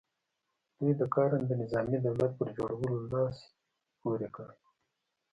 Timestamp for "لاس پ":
3.11-4.01